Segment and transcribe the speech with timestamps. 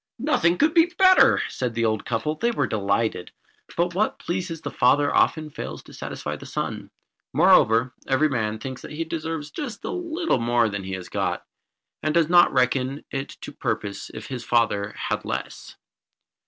[0.17, 2.33] "Nothing could be better," said the old couple.
[2.33, 3.31] They were delighted.
[3.77, 6.89] But what pleases the father often fails to satisfy the son:
[7.33, 11.45] moreover, every man thinks that he deserves just a little more than he has got,
[12.01, 15.75] and does not reckon it to the purpose if his father had less.